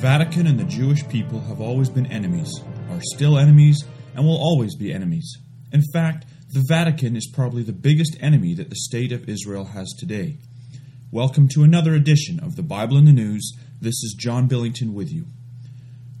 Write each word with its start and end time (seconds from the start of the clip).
Vatican 0.00 0.46
and 0.46 0.58
the 0.58 0.64
Jewish 0.64 1.06
people 1.08 1.40
have 1.40 1.60
always 1.60 1.90
been 1.90 2.06
enemies, 2.06 2.50
are 2.90 3.02
still 3.02 3.36
enemies, 3.36 3.84
and 4.14 4.24
will 4.24 4.38
always 4.38 4.74
be 4.74 4.94
enemies. 4.94 5.36
In 5.72 5.82
fact, 5.92 6.24
the 6.54 6.64
Vatican 6.66 7.16
is 7.16 7.30
probably 7.30 7.62
the 7.62 7.74
biggest 7.74 8.16
enemy 8.18 8.54
that 8.54 8.70
the 8.70 8.76
State 8.76 9.12
of 9.12 9.28
Israel 9.28 9.66
has 9.66 9.92
today. 9.98 10.38
Welcome 11.10 11.48
to 11.48 11.64
another 11.64 11.92
edition 11.92 12.40
of 12.40 12.56
the 12.56 12.62
Bible 12.62 12.96
in 12.96 13.04
the 13.04 13.12
News. 13.12 13.52
This 13.78 14.02
is 14.02 14.16
John 14.18 14.46
Billington 14.46 14.94
with 14.94 15.12
you. 15.12 15.26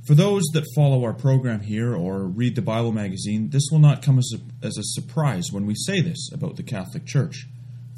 For 0.06 0.14
those 0.14 0.42
that 0.52 0.70
follow 0.76 1.02
our 1.02 1.14
program 1.14 1.60
here 1.60 1.96
or 1.96 2.24
read 2.24 2.56
the 2.56 2.62
Bible 2.62 2.92
magazine, 2.92 3.48
this 3.48 3.68
will 3.72 3.78
not 3.78 4.02
come 4.02 4.18
as 4.18 4.30
a, 4.34 4.66
as 4.66 4.76
a 4.76 4.84
surprise 4.84 5.46
when 5.52 5.64
we 5.64 5.74
say 5.74 6.02
this 6.02 6.30
about 6.34 6.56
the 6.56 6.62
Catholic 6.62 7.06
Church. 7.06 7.46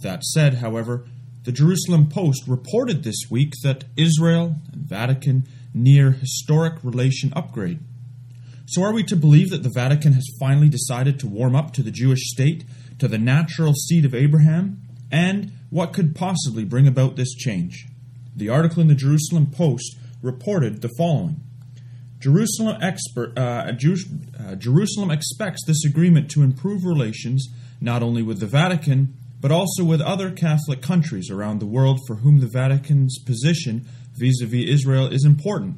That 0.03 0.23
said, 0.23 0.55
however, 0.55 1.07
the 1.43 1.51
Jerusalem 1.51 2.09
Post 2.09 2.45
reported 2.47 3.03
this 3.03 3.25
week 3.29 3.53
that 3.65 3.83
Israel 3.97 4.55
and 4.73 4.83
Vatican 4.83 5.45
near 5.75 6.13
historic 6.13 6.83
relation 6.83 7.33
upgrade. 7.35 7.81
So, 8.67 8.83
are 8.83 8.93
we 8.93 9.03
to 9.05 9.17
believe 9.17 9.51
that 9.51 9.63
the 9.63 9.73
Vatican 9.75 10.13
has 10.15 10.25
finally 10.41 10.69
decided 10.69 11.19
to 11.21 11.27
warm 11.27 11.55
up 11.55 11.73
to 11.75 11.83
the 11.83 11.91
Jewish 11.91 12.21
state, 12.31 12.65
to 12.99 13.09
the 13.09 13.19
natural 13.19 13.75
seed 13.75 14.05
of 14.05 14.15
Abraham? 14.15 14.81
And 15.11 15.53
what 15.71 15.93
could 15.93 16.15
possibly 16.15 16.65
bring 16.65 16.87
about 16.87 17.17
this 17.17 17.35
change? 17.35 17.87
The 18.35 18.49
article 18.49 18.81
in 18.81 18.89
the 18.89 18.95
Jerusalem 18.95 19.47
Post 19.51 19.97
reported 20.23 20.81
the 20.81 20.91
following 20.97 21.41
Jerusalem, 22.19 22.79
expert, 22.81 23.37
uh, 23.37 23.73
uh, 23.73 24.55
Jerusalem 24.55 25.11
expects 25.11 25.67
this 25.67 25.85
agreement 25.85 26.31
to 26.31 26.43
improve 26.43 26.85
relations 26.85 27.49
not 27.81 28.03
only 28.03 28.23
with 28.23 28.39
the 28.39 28.47
Vatican, 28.47 29.15
but 29.41 29.51
also 29.51 29.83
with 29.83 30.01
other 30.01 30.31
Catholic 30.31 30.81
countries 30.81 31.31
around 31.31 31.59
the 31.59 31.67
world 31.67 31.99
for 32.07 32.17
whom 32.17 32.39
the 32.39 32.47
Vatican's 32.47 33.19
position 33.27 33.85
vis 34.17 34.41
a 34.43 34.47
vis 34.47 34.69
Israel 34.69 35.09
is 35.09 35.25
important. 35.25 35.77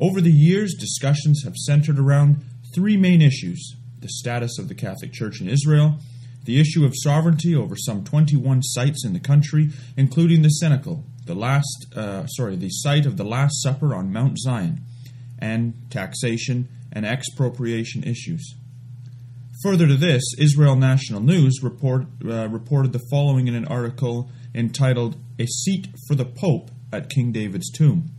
Over 0.00 0.20
the 0.20 0.32
years, 0.32 0.74
discussions 0.74 1.42
have 1.44 1.56
centered 1.56 1.98
around 1.98 2.44
three 2.74 2.96
main 2.96 3.20
issues 3.22 3.74
the 4.00 4.08
status 4.08 4.58
of 4.58 4.68
the 4.68 4.74
Catholic 4.74 5.12
Church 5.12 5.40
in 5.40 5.48
Israel, 5.48 5.98
the 6.44 6.60
issue 6.60 6.84
of 6.84 6.92
sovereignty 6.94 7.54
over 7.54 7.74
some 7.76 8.04
21 8.04 8.62
sites 8.62 9.04
in 9.04 9.12
the 9.12 9.20
country, 9.20 9.70
including 9.96 10.42
the 10.42 10.50
Cenacle, 10.62 11.02
the 11.26 11.34
last, 11.34 11.86
uh, 11.96 12.26
sorry, 12.28 12.54
the 12.54 12.70
site 12.70 13.06
of 13.06 13.16
the 13.16 13.24
Last 13.24 13.60
Supper 13.60 13.94
on 13.94 14.12
Mount 14.12 14.38
Zion, 14.38 14.82
and 15.38 15.74
taxation 15.90 16.68
and 16.92 17.04
expropriation 17.04 18.04
issues. 18.04 18.54
Further 19.62 19.88
to 19.88 19.96
this, 19.96 20.22
Israel 20.38 20.76
National 20.76 21.20
News 21.20 21.60
report, 21.62 22.06
uh, 22.24 22.48
reported 22.48 22.92
the 22.92 23.02
following 23.10 23.48
in 23.48 23.56
an 23.56 23.66
article 23.66 24.30
entitled 24.54 25.16
A 25.38 25.46
Seat 25.46 25.88
for 26.06 26.14
the 26.14 26.24
Pope 26.24 26.70
at 26.92 27.10
King 27.10 27.32
David's 27.32 27.70
Tomb. 27.70 28.10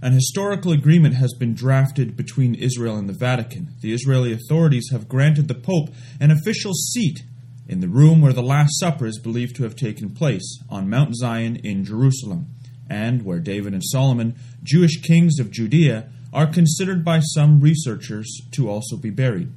An 0.00 0.12
historical 0.12 0.70
agreement 0.70 1.16
has 1.16 1.34
been 1.34 1.54
drafted 1.54 2.16
between 2.16 2.54
Israel 2.54 2.96
and 2.96 3.08
the 3.08 3.12
Vatican. 3.12 3.74
The 3.80 3.92
Israeli 3.92 4.32
authorities 4.32 4.90
have 4.92 5.08
granted 5.08 5.48
the 5.48 5.54
Pope 5.54 5.90
an 6.20 6.30
official 6.30 6.72
seat 6.72 7.24
in 7.66 7.80
the 7.80 7.88
room 7.88 8.20
where 8.20 8.32
the 8.32 8.42
Last 8.42 8.78
Supper 8.78 9.06
is 9.06 9.18
believed 9.18 9.56
to 9.56 9.64
have 9.64 9.74
taken 9.74 10.10
place, 10.10 10.62
on 10.70 10.88
Mount 10.88 11.16
Zion 11.16 11.56
in 11.56 11.84
Jerusalem, 11.84 12.46
and 12.88 13.24
where 13.24 13.40
David 13.40 13.74
and 13.74 13.82
Solomon, 13.84 14.36
Jewish 14.62 15.02
kings 15.02 15.40
of 15.40 15.50
Judea, 15.50 16.08
are 16.32 16.46
considered 16.46 17.04
by 17.04 17.20
some 17.20 17.60
researchers 17.60 18.40
to 18.52 18.70
also 18.70 18.96
be 18.96 19.10
buried. 19.10 19.52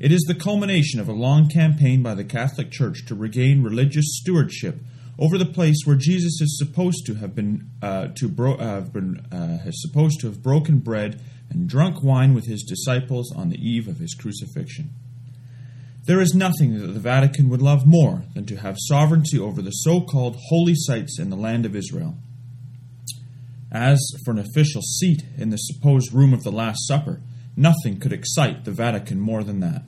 It 0.00 0.10
is 0.10 0.22
the 0.22 0.34
culmination 0.34 1.00
of 1.00 1.08
a 1.08 1.12
long 1.12 1.48
campaign 1.48 2.02
by 2.02 2.14
the 2.14 2.24
Catholic 2.24 2.70
Church 2.70 3.04
to 3.06 3.14
regain 3.14 3.62
religious 3.62 4.16
stewardship 4.16 4.80
over 5.18 5.38
the 5.38 5.46
place 5.46 5.82
where 5.84 5.96
Jesus 5.96 6.40
is 6.40 6.58
supposed 6.58 7.06
to 7.06 7.14
have 7.14 7.34
been 7.34 7.70
uh, 7.82 8.08
to 8.16 8.28
bro- 8.28 8.56
uh, 8.56 8.80
been 8.80 9.26
uh, 9.32 9.66
is 9.66 9.82
supposed 9.82 10.20
to 10.20 10.26
have 10.26 10.42
broken 10.42 10.78
bread 10.78 11.20
and 11.50 11.68
drunk 11.68 12.02
wine 12.02 12.34
with 12.34 12.46
his 12.46 12.62
disciples 12.62 13.32
on 13.34 13.48
the 13.48 13.58
eve 13.58 13.88
of 13.88 13.98
his 13.98 14.14
crucifixion. 14.14 14.90
There 16.06 16.20
is 16.20 16.34
nothing 16.34 16.78
that 16.78 16.88
the 16.88 17.00
Vatican 17.00 17.48
would 17.48 17.62
love 17.62 17.86
more 17.86 18.24
than 18.34 18.46
to 18.46 18.56
have 18.56 18.76
sovereignty 18.78 19.38
over 19.38 19.60
the 19.60 19.70
so-called 19.70 20.36
holy 20.48 20.74
sites 20.74 21.18
in 21.18 21.30
the 21.30 21.36
land 21.36 21.66
of 21.66 21.74
Israel. 21.74 22.16
As 23.72 24.00
for 24.24 24.30
an 24.30 24.38
official 24.38 24.82
seat 24.82 25.22
in 25.36 25.50
the 25.50 25.56
supposed 25.56 26.12
room 26.12 26.32
of 26.32 26.44
the 26.44 26.52
Last 26.52 26.86
Supper, 26.86 27.20
Nothing 27.56 27.98
could 27.98 28.12
excite 28.12 28.64
the 28.64 28.70
Vatican 28.70 29.18
more 29.18 29.42
than 29.42 29.60
that. 29.60 29.82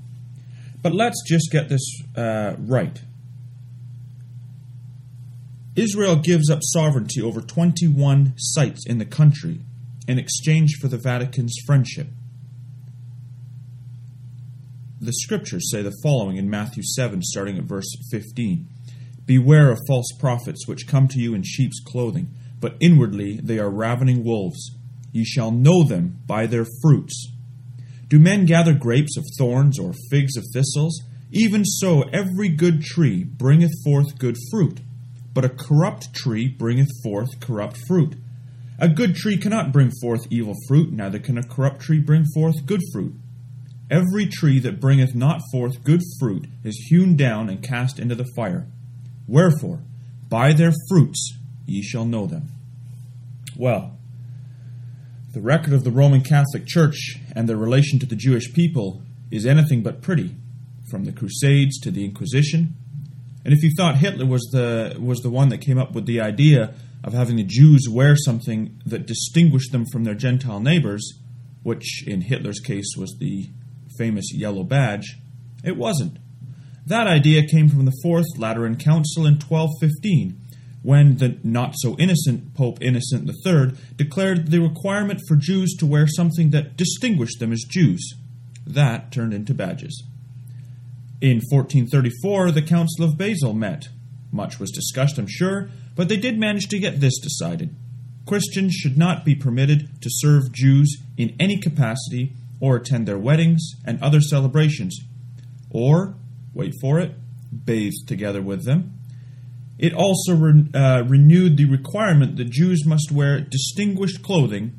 But 0.81 0.95
let's 0.95 1.23
just 1.27 1.53
get 1.53 1.69
this 1.69 1.83
uh, 2.17 2.55
right. 2.59 2.99
Israel 5.79 6.17
gives 6.17 6.51
up 6.51 6.59
sovereignty 6.63 7.23
over 7.23 7.41
21 7.41 8.35
sites 8.37 8.85
in 8.85 8.99
the 8.99 9.05
country 9.05 9.61
in 10.09 10.19
exchange 10.19 10.75
for 10.81 10.89
the 10.89 10.99
Vatican's 10.99 11.55
friendship. 11.65 12.09
The 15.01 15.13
scriptures 15.13 15.71
say 15.71 15.83
the 15.83 15.97
following 16.03 16.37
in 16.37 16.51
Matthew 16.51 16.83
7, 16.83 17.23
starting 17.23 17.59
at 17.59 17.65
verse 17.65 17.89
15 18.11 18.67
Beware 19.25 19.71
of 19.71 19.79
false 19.87 20.11
prophets 20.19 20.67
which 20.67 20.89
come 20.89 21.07
to 21.07 21.21
you 21.21 21.33
in 21.33 21.45
sheep's 21.45 21.79
clothing, 21.79 22.35
but 22.59 22.75
inwardly 22.81 23.39
they 23.41 23.61
are 23.61 23.71
ravening 23.71 24.25
wolves. 24.25 24.73
Ye 25.13 25.25
shall 25.25 25.53
know 25.53 25.85
them 25.85 26.19
by 26.27 26.47
their 26.47 26.67
fruits. 26.83 27.31
Do 28.09 28.19
men 28.19 28.47
gather 28.47 28.75
grapes 28.75 29.17
of 29.17 29.25
thorns 29.39 29.79
or 29.79 29.93
figs 30.11 30.37
of 30.37 30.45
thistles? 30.53 31.03
Even 31.31 31.65
so, 31.65 32.03
every 32.13 32.49
good 32.49 32.83
tree 32.83 33.23
bringeth 33.23 33.73
forth 33.85 34.19
good 34.19 34.37
fruit, 34.51 34.81
but 35.39 35.45
a 35.45 35.51
corrupt 35.51 36.13
tree 36.13 36.49
bringeth 36.49 36.89
forth 37.01 37.39
corrupt 37.39 37.79
fruit. 37.87 38.17
A 38.81 38.89
good 38.89 39.15
tree 39.15 39.37
cannot 39.37 39.71
bring 39.71 39.93
forth 40.01 40.27
evil 40.31 40.57
fruit, 40.67 40.93
neither 40.93 41.21
can 41.21 41.39
a 41.39 41.47
corrupt 41.47 41.81
tree 41.81 42.01
bring 42.01 42.25
forth 42.35 42.67
good 42.67 42.81
fruit. 42.93 43.15
Every 43.89 44.27
tree 44.27 44.59
that 44.59 44.81
bringeth 44.81 45.15
not 45.15 45.41
forth 45.53 45.85
good 45.85 46.03
fruit 46.19 46.49
is 46.65 46.89
hewn 46.91 47.15
down 47.17 47.49
and 47.49 47.63
cast 47.63 48.01
into 48.01 48.17
the 48.17 48.27
fire. 48.35 48.67
Wherefore, 49.29 49.79
by 50.29 50.55
their 50.55 50.73
fruits 50.89 51.39
ye 51.67 51.83
shall 51.83 52.05
know 52.05 52.27
them. 52.27 52.49
Well, 53.57 53.97
the 55.35 55.41
record 55.41 55.73
of 55.73 55.85
the 55.85 55.93
Roman 55.93 56.23
Catholic 56.23 56.67
Church 56.67 57.21
and 57.37 57.49
their 57.49 57.57
relation 57.57 58.01
to 58.01 58.07
the 58.07 58.17
Jewish 58.17 58.53
people 58.53 59.03
is 59.31 59.47
anything 59.47 59.85
but 59.85 60.03
pretty, 60.03 60.35
from 60.91 61.05
the 61.05 61.13
Crusades 61.13 61.79
to 61.83 61.93
the 61.93 62.05
Inquisition. 62.05 62.75
And 63.49 63.57
if 63.57 63.65
you 63.65 63.71
thought 63.75 63.97
Hitler 63.97 64.27
was 64.27 64.43
the 64.53 64.95
was 65.01 65.21
the 65.21 65.31
one 65.31 65.49
that 65.49 65.63
came 65.63 65.79
up 65.79 65.93
with 65.93 66.05
the 66.05 66.21
idea 66.21 66.75
of 67.03 67.15
having 67.15 67.37
the 67.37 67.45
Jews 67.45 67.89
wear 67.91 68.15
something 68.15 68.79
that 68.85 69.07
distinguished 69.07 69.73
them 69.73 69.87
from 69.91 70.05
their 70.05 70.15
Gentile 70.15 70.61
neighbors, 70.61 71.15
which 71.63 72.07
in 72.07 72.21
Hitler's 72.21 72.61
case 72.61 72.95
was 72.95 73.17
the 73.19 73.49
famous 73.97 74.35
yellow 74.35 74.65
badge, 74.65 75.17
it 75.65 75.79
wasn't. 75.79 76.19
That 76.85 77.07
idea 77.07 77.49
came 77.49 77.71
from 77.71 77.87
the 77.87 77.99
Fourth 78.03 78.27
Lateran 78.37 78.77
Council 78.77 79.25
in 79.25 79.37
1215 79.41 80.39
when 80.83 81.17
the 81.17 81.39
not 81.43 81.73
so 81.79 81.97
innocent 81.97 82.53
Pope 82.53 82.83
Innocent 82.83 83.31
III 83.31 83.73
declared 83.97 84.51
the 84.51 84.61
requirement 84.61 85.23
for 85.27 85.37
Jews 85.37 85.75
to 85.79 85.87
wear 85.87 86.07
something 86.07 86.51
that 86.51 86.77
distinguished 86.77 87.41
them 87.41 87.55
as 87.55 87.65
Jews. 87.67 88.13
That 88.67 89.11
turned 89.11 89.33
into 89.33 89.55
badges. 89.55 90.05
In 91.21 91.41
1434, 91.41 92.53
the 92.53 92.63
Council 92.63 93.05
of 93.05 93.19
Basel 93.19 93.53
met. 93.53 93.89
Much 94.31 94.61
was 94.61 94.71
discussed, 94.71 95.19
I'm 95.19 95.27
sure, 95.27 95.71
but 95.97 96.09
they 96.09 96.17
did 96.17 96.39
manage 96.39 96.69
to 96.69 96.79
get 96.79 97.01
this 97.01 97.19
decided. 97.19 97.75
Christians 98.27 98.75
should 98.75 98.97
not 98.97 99.25
be 99.25 99.35
permitted 99.35 100.03
to 100.03 100.11
serve 100.13 100.53
Jews 100.53 100.99
in 101.17 101.35
any 101.41 101.59
capacity 101.59 102.35
or 102.61 102.77
attend 102.77 103.09
their 103.09 103.19
weddings 103.19 103.73
and 103.85 104.01
other 104.03 104.21
celebrations, 104.21 105.01
or, 105.71 106.15
wait 106.55 106.75
for 106.81 107.01
it, 107.01 107.15
bathe 107.65 107.95
together 108.07 108.43
with 108.43 108.65
them, 108.65 108.99
it 109.79 109.95
also 109.95 110.35
re- 110.35 110.69
uh, 110.75 111.05
renewed 111.05 111.57
the 111.57 111.65
requirement 111.65 112.37
that 112.37 112.51
Jews 112.51 112.85
must 112.85 113.13
wear 113.13 113.41
distinguished 113.41 114.23
clothing 114.23 114.77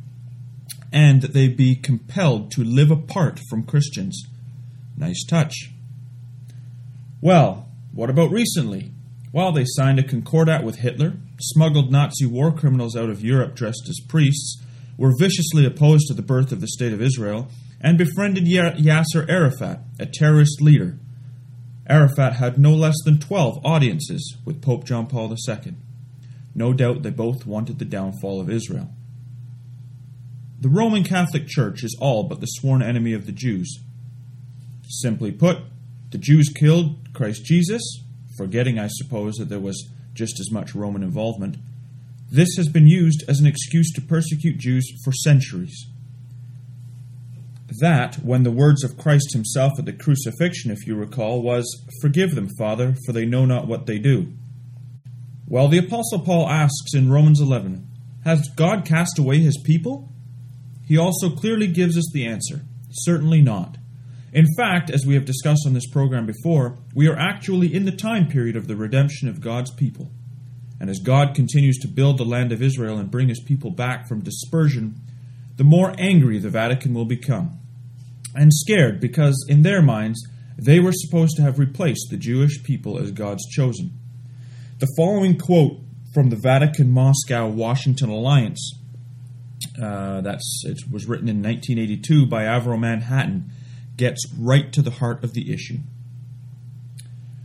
and 0.92 1.22
that 1.22 1.34
they 1.34 1.48
be 1.48 1.76
compelled 1.76 2.52
to 2.52 2.64
live 2.64 2.92
apart 2.92 3.40
from 3.50 3.64
Christians. 3.64 4.24
Nice 4.98 5.24
touch. 5.26 5.72
Well, 7.22 7.68
what 7.92 8.10
about 8.10 8.32
recently? 8.32 8.92
Well, 9.32 9.52
they 9.52 9.66
signed 9.66 10.00
a 10.00 10.04
concordat 10.04 10.64
with 10.64 10.78
Hitler, 10.78 11.14
smuggled 11.40 11.92
Nazi 11.92 12.26
war 12.26 12.52
criminals 12.52 12.96
out 12.96 13.10
of 13.10 13.24
Europe 13.24 13.56
dressed 13.56 13.88
as 13.88 14.00
priests, 14.08 14.62
were 14.98 15.14
viciously 15.18 15.66
opposed 15.66 16.08
to 16.08 16.14
the 16.14 16.22
birth 16.22 16.52
of 16.52 16.62
the 16.62 16.68
State 16.68 16.94
of 16.94 17.02
Israel, 17.02 17.48
and 17.80 17.98
befriended 17.98 18.46
Yasser 18.46 19.30
Arafat, 19.30 19.82
a 20.00 20.06
terrorist 20.06 20.62
leader 20.62 20.98
Arafat 21.90 22.34
had 22.34 22.60
no 22.60 22.74
less 22.74 22.96
than 23.04 23.20
12 23.20 23.66
audiences 23.66 24.38
with 24.46 24.62
Pope 24.62 24.86
John 24.86 25.08
Paul 25.08 25.34
II. 25.34 25.74
No 26.54 26.72
doubt 26.72 27.02
they 27.02 27.10
both 27.10 27.48
wanted 27.48 27.80
the 27.80 27.86
downfall 27.86 28.40
of 28.40 28.50
Israel. 28.50 28.92
The 30.62 30.70
Roman 30.70 31.04
Catholic 31.04 31.48
Church 31.48 31.84
is 31.84 31.98
all 32.00 32.24
but 32.24 32.42
the 32.42 32.46
sworn 32.46 32.84
enemy 32.84 33.14
of 33.14 33.26
the 33.26 33.32
Jews. 33.32 33.80
Simply 34.88 35.32
put, 35.32 35.60
the 36.12 36.18
Jews 36.18 36.50
killed 36.50 37.14
Christ 37.14 37.46
Jesus, 37.46 37.82
forgetting, 38.38 38.80
I 38.80 38.88
suppose, 38.88 39.36
that 39.36 39.50
there 39.50 39.60
was 39.60 39.90
just 40.14 40.40
as 40.40 40.52
much 40.52 40.76
Roman 40.76 41.04
involvement. 41.04 41.58
This 42.32 42.50
has 42.58 42.68
been 42.68 42.88
used 42.88 43.24
as 43.28 43.40
an 43.40 43.48
excuse 43.48 43.92
to 43.94 44.02
persecute 44.02 44.58
Jews 44.58 44.90
for 45.04 45.12
centuries. 45.12 45.88
That, 47.80 48.16
when 48.16 48.44
the 48.44 48.52
words 48.52 48.84
of 48.84 48.98
Christ 48.98 49.34
himself 49.34 49.74
at 49.78 49.86
the 49.86 49.94
crucifixion, 49.94 50.72
if 50.72 50.86
you 50.86 50.96
recall, 50.96 51.42
was, 51.42 51.66
Forgive 52.02 52.36
them, 52.36 52.50
Father, 52.58 52.96
for 53.06 53.14
they 53.14 53.26
know 53.26 53.46
not 53.46 53.68
what 53.68 53.86
they 53.86 54.00
do. 54.00 54.34
Well, 55.48 55.68
the 55.68 55.78
Apostle 55.80 56.20
Paul 56.20 56.50
asks 56.50 56.94
in 56.94 57.12
Romans 57.12 57.42
11, 57.42 57.88
Has 58.26 58.50
God 58.56 58.86
cast 58.86 59.18
away 59.18 59.40
his 59.40 59.60
people? 59.64 60.12
He 60.88 60.98
also 60.98 61.30
clearly 61.30 61.68
gives 61.68 61.98
us 61.98 62.10
the 62.14 62.26
answer 62.26 62.62
Certainly 62.92 63.42
not. 63.42 63.78
In 64.32 64.46
fact, 64.58 64.90
as 64.90 65.06
we 65.06 65.16
have 65.16 65.26
discussed 65.26 65.64
on 65.66 65.74
this 65.74 65.88
program 65.88 66.26
before, 66.26 66.78
we 66.94 67.08
are 67.08 67.18
actually 67.18 67.74
in 67.74 67.86
the 67.86 67.92
time 67.92 68.28
period 68.28 68.56
of 68.56 68.68
the 68.68 68.76
redemption 68.76 69.28
of 69.28 69.42
God's 69.42 69.72
people. 69.72 70.12
And 70.80 70.90
as 70.90 71.00
God 71.00 71.36
continues 71.36 71.78
to 71.80 71.88
build 71.88 72.18
the 72.18 72.26
land 72.26 72.52
of 72.52 72.62
Israel 72.62 72.98
and 72.98 73.12
bring 73.12 73.28
his 73.28 73.44
people 73.44 73.72
back 73.72 74.08
from 74.08 74.22
dispersion, 74.22 74.96
the 75.58 75.64
more 75.64 75.94
angry 75.98 76.38
the 76.38 76.50
Vatican 76.50 76.94
will 76.94 77.06
become. 77.06 77.60
And 78.36 78.54
scared 78.54 79.02
because, 79.02 79.46
in 79.50 79.64
their 79.64 79.82
minds, 79.82 80.26
they 80.58 80.80
were 80.80 80.94
supposed 80.94 81.36
to 81.38 81.42
have 81.42 81.60
replaced 81.60 82.08
the 82.10 82.18
Jewish 82.18 82.64
people 82.64 83.00
as 83.00 83.12
God's 83.12 83.46
chosen. 83.50 83.92
The 84.78 84.88
following 84.96 85.38
quote 85.38 85.80
from 86.14 86.30
the 86.30 86.40
Vatican 86.42 86.92
Moscow 86.92 87.48
Washington 87.48 88.10
Alliance 88.10 88.80
uh, 89.82 90.22
that's 90.22 90.64
it 90.66 90.80
was 90.92 91.08
written 91.08 91.28
in 91.28 91.42
1982 91.42 92.26
by 92.26 92.44
Avro 92.44 92.80
Manhattan 92.80 93.52
gets 94.00 94.26
right 94.36 94.72
to 94.74 94.82
the 94.82 94.92
heart 94.92 95.24
of 95.24 95.34
the 95.34 95.54
issue. 95.54 95.78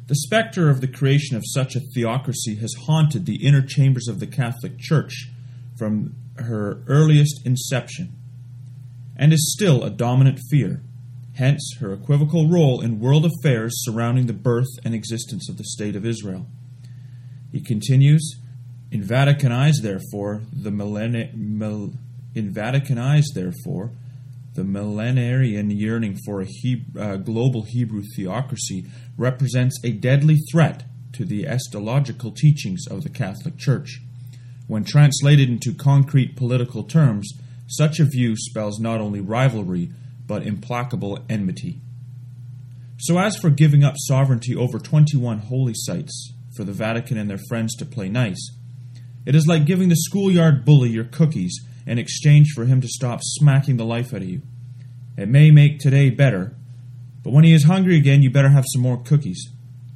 The 0.06 0.14
specter 0.14 0.70
of 0.70 0.80
the 0.80 0.88
creation 0.88 1.36
of 1.36 1.42
such 1.46 1.74
a 1.74 1.80
theocracy 1.80 2.54
has 2.56 2.74
haunted 2.86 3.26
the 3.26 3.44
inner 3.44 3.60
chambers 3.60 4.06
of 4.06 4.20
the 4.20 4.26
Catholic 4.26 4.78
Church 4.78 5.30
from 5.76 6.14
her 6.36 6.82
earliest 6.86 7.44
inception, 7.44 8.12
and 9.16 9.32
is 9.32 9.52
still 9.52 9.82
a 9.82 9.90
dominant 9.90 10.38
fear, 10.50 10.82
hence 11.34 11.76
her 11.80 11.92
equivocal 11.92 12.48
role 12.48 12.80
in 12.80 13.00
world 13.00 13.26
affairs 13.26 13.72
surrounding 13.84 14.26
the 14.26 14.32
birth 14.32 14.78
and 14.84 14.94
existence 14.94 15.48
of 15.48 15.56
the 15.56 15.64
State 15.64 15.96
of 15.96 16.06
Israel. 16.06 16.46
He 17.50 17.60
continues, 17.60 18.36
in 18.92 19.02
Vatican 19.02 19.50
eyes, 19.50 19.80
therefore, 19.82 20.42
the 20.52 20.70
millenni- 20.70 21.34
mil- 21.34 21.94
in 22.34 22.52
Vatican 22.52 22.98
eyes, 22.98 23.26
therefore, 23.34 23.90
the 24.54 24.62
millenarian 24.62 25.70
yearning 25.76 26.16
for 26.24 26.42
a 26.42 26.46
uh, 26.98 27.16
global 27.16 27.62
Hebrew 27.62 28.02
theocracy 28.16 28.86
represents 29.16 29.78
a 29.84 29.92
deadly 29.92 30.36
threat 30.50 30.84
to 31.12 31.24
the 31.24 31.44
eschatological 31.44 32.34
teachings 32.36 32.86
of 32.88 33.02
the 33.02 33.08
Catholic 33.08 33.56
Church. 33.56 34.00
When 34.66 34.84
translated 34.84 35.48
into 35.48 35.74
concrete 35.74 36.36
political 36.36 36.84
terms, 36.84 37.32
such 37.66 37.98
a 37.98 38.04
view 38.04 38.36
spells 38.36 38.78
not 38.78 39.00
only 39.00 39.20
rivalry, 39.20 39.90
but 40.26 40.46
implacable 40.46 41.18
enmity. 41.28 41.80
So, 42.98 43.18
as 43.18 43.36
for 43.36 43.50
giving 43.50 43.84
up 43.84 43.94
sovereignty 43.96 44.56
over 44.56 44.78
21 44.78 45.40
holy 45.40 45.74
sites 45.74 46.32
for 46.56 46.64
the 46.64 46.72
Vatican 46.72 47.18
and 47.18 47.28
their 47.28 47.40
friends 47.48 47.74
to 47.76 47.84
play 47.84 48.08
nice, 48.08 48.50
it 49.26 49.34
is 49.34 49.46
like 49.46 49.66
giving 49.66 49.88
the 49.88 49.96
schoolyard 49.96 50.64
bully 50.64 50.90
your 50.90 51.04
cookies 51.04 51.60
in 51.86 51.98
exchange 51.98 52.52
for 52.54 52.64
him 52.64 52.80
to 52.80 52.88
stop 52.88 53.20
smacking 53.22 53.76
the 53.76 53.84
life 53.84 54.14
out 54.14 54.22
of 54.22 54.28
you. 54.28 54.42
It 55.16 55.28
may 55.28 55.50
make 55.50 55.78
today 55.78 56.10
better, 56.10 56.56
but 57.22 57.32
when 57.32 57.44
he 57.44 57.52
is 57.52 57.64
hungry 57.64 57.96
again, 57.96 58.22
you 58.22 58.30
better 58.30 58.50
have 58.50 58.64
some 58.72 58.82
more 58.82 59.02
cookies. 59.02 59.50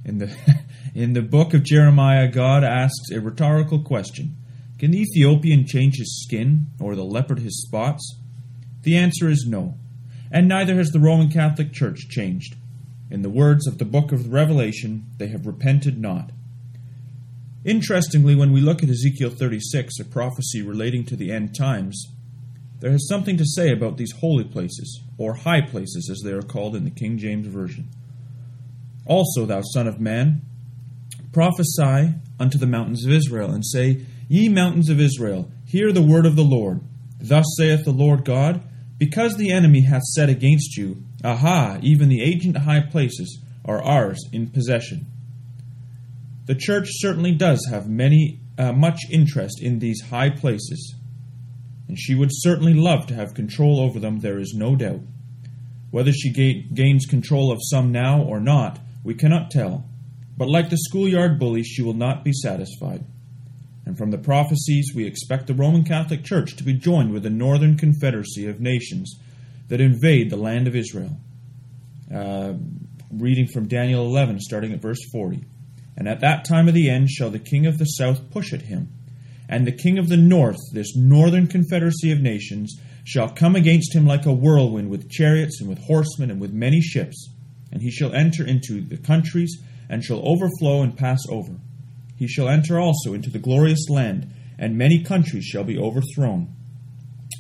In 0.05 0.19
the, 0.19 0.35
in 0.95 1.13
the 1.13 1.23
book 1.23 1.55
of 1.55 1.65
Jeremiah, 1.65 2.29
God 2.29 2.65
asks 2.65 3.11
a 3.13 3.21
rhetorical 3.21 3.83
question 3.83 4.37
Can 4.79 4.93
the 4.93 5.01
Ethiopian 5.03 5.67
change 5.67 5.97
his 5.99 6.23
skin, 6.23 6.67
or 6.81 6.95
the 6.95 7.05
leopard 7.05 7.41
his 7.41 7.63
spots? 7.63 8.17
The 8.83 8.97
answer 8.97 9.29
is 9.29 9.47
no, 9.49 9.75
and 10.31 10.49
neither 10.49 10.77
has 10.77 10.91
the 10.91 11.01
Roman 11.01 11.31
Catholic 11.31 11.73
Church 11.73 12.09
changed. 12.09 12.55
In 13.11 13.23
the 13.23 13.31
words 13.31 13.67
of 13.67 13.79
the 13.79 13.85
book 13.85 14.13
of 14.13 14.33
Revelation, 14.33 15.07
they 15.17 15.29
have 15.29 15.47
repented 15.47 15.99
not. 15.99 16.31
Interestingly, 17.69 18.35
when 18.35 18.51
we 18.51 18.63
look 18.63 18.83
at 18.83 18.89
Ezekiel 18.89 19.29
36, 19.29 20.01
a 20.01 20.05
prophecy 20.07 20.63
relating 20.63 21.05
to 21.05 21.17
the 21.17 21.31
end 21.31 21.55
times, 21.55 22.03
there 22.81 22.95
is 22.95 23.07
something 23.07 23.37
to 23.37 23.45
say 23.45 23.71
about 23.71 23.99
these 23.99 24.15
holy 24.21 24.45
places, 24.45 25.03
or 25.19 25.35
high 25.35 25.61
places 25.61 26.09
as 26.11 26.23
they 26.25 26.33
are 26.33 26.41
called 26.41 26.75
in 26.75 26.85
the 26.85 26.91
King 26.91 27.19
James 27.19 27.47
Version. 27.47 27.91
Also, 29.05 29.45
thou 29.45 29.61
son 29.61 29.87
of 29.87 30.01
man, 30.01 30.41
prophesy 31.31 32.15
unto 32.41 32.57
the 32.57 32.67
mountains 32.67 33.05
of 33.05 33.13
Israel, 33.13 33.51
and 33.51 33.67
say, 33.67 34.01
Ye 34.31 34.49
mountains 34.49 34.89
of 34.89 34.99
Israel, 34.99 35.51
hear 35.67 35.93
the 35.93 36.01
word 36.01 36.25
of 36.25 36.37
the 36.37 36.45
Lord. 36.45 36.81
Thus 37.21 37.45
saith 37.59 37.85
the 37.85 37.93
Lord 37.93 38.25
God, 38.25 38.63
Because 38.97 39.37
the 39.37 39.53
enemy 39.53 39.83
hath 39.83 40.05
said 40.05 40.31
against 40.31 40.79
you, 40.79 41.03
Aha, 41.23 41.81
even 41.83 42.09
the 42.09 42.23
ancient 42.23 42.57
high 42.57 42.81
places 42.81 43.43
are 43.67 43.83
ours 43.85 44.25
in 44.33 44.49
possession. 44.49 45.05
The 46.49 46.55
church 46.55 46.89
certainly 46.93 47.33
does 47.33 47.69
have 47.71 47.91
many 47.91 48.41
uh, 48.57 48.73
much 48.73 49.01
interest 49.11 49.61
in 49.61 49.81
these 49.81 50.01
high 50.09 50.31
places, 50.31 50.95
and 51.87 51.99
she 51.99 52.15
would 52.15 52.31
certainly 52.33 52.73
love 52.73 53.07
to 53.09 53.15
have 53.15 53.35
control 53.35 53.79
over 53.79 54.01
them, 54.01 54.21
there 54.21 54.39
is 54.39 54.55
no 54.57 54.75
doubt. 54.75 55.03
Whether 55.91 56.11
she 56.11 56.33
ga- 56.33 56.67
gains 56.73 57.05
control 57.05 57.53
of 57.53 57.61
some 57.61 57.93
now 57.93 58.23
or 58.23 58.41
not, 58.41 58.79
we 59.05 59.13
cannot 59.13 59.51
tell, 59.51 59.85
but 60.39 60.49
like 60.49 60.71
the 60.71 60.79
schoolyard 60.79 61.39
bully, 61.39 61.63
she 61.63 61.83
will 61.83 61.93
not 61.93 62.25
be 62.25 62.33
satisfied. 62.33 63.05
And 63.85 63.99
from 63.99 64.11
the 64.11 64.17
prophecies, 64.17 64.93
we 64.95 65.07
expect 65.07 65.49
the 65.49 65.55
Roman 65.55 65.85
Catholic 65.85 66.25
Church 66.25 66.57
to 66.57 66.65
be 66.65 66.73
joined 66.73 67.13
with 67.13 67.25
the 67.25 67.31
northern 67.31 67.77
confederacy 67.77 68.47
of 68.47 68.59
nations 68.59 69.21
that 69.69 69.83
invade 69.83 70.31
the 70.31 70.39
land 70.39 70.67
of 70.67 70.75
Israel. 70.75 71.15
Uh, 72.11 72.55
reading 73.11 73.49
from 73.49 73.69
Daniel 73.69 74.07
11, 74.07 74.41
starting 74.41 74.73
at 74.73 74.81
verse 74.81 75.05
40. 75.13 75.45
And 75.99 76.07
at 76.07 76.21
that 76.21 76.45
time 76.45 76.69
of 76.69 76.75
the 76.75 76.89
end 76.89 77.11
shall 77.11 77.29
the 77.29 77.41
king 77.41 77.67
of 77.67 77.77
the 77.77 77.85
south 77.85 78.31
push 78.31 78.53
at 78.53 78.63
him. 78.63 78.89
And 79.49 79.67
the 79.67 79.73
king 79.73 79.99
of 79.99 80.09
the 80.09 80.17
north, 80.17 80.59
this 80.73 80.95
northern 80.95 81.49
confederacy 81.49 82.13
of 82.13 82.21
nations, 82.21 82.81
shall 83.03 83.29
come 83.29 83.57
against 83.57 83.97
him 83.97 84.07
like 84.07 84.25
a 84.25 84.33
whirlwind 84.33 84.91
with 84.91 85.11
chariots 85.11 85.61
and 85.61 85.69
with 85.69 85.81
horsemen 85.87 86.31
and 86.31 86.41
with 86.41 86.53
many 86.53 86.81
ships. 86.81 87.29
And 87.73 87.83
he 87.83 87.91
shall 87.91 88.15
enter 88.15 88.47
into 88.47 88.81
the 88.81 88.97
countries 88.97 89.61
and 89.89 90.05
shall 90.05 90.23
overflow 90.25 90.83
and 90.83 90.97
pass 90.97 91.19
over. 91.29 91.55
He 92.17 92.29
shall 92.29 92.49
enter 92.49 92.79
also 92.79 93.13
into 93.13 93.31
the 93.31 93.41
glorious 93.41 93.89
land, 93.89 94.33
and 94.57 94.79
many 94.79 95.03
countries 95.03 95.45
shall 95.45 95.65
be 95.65 95.79
overthrown. 95.79 96.55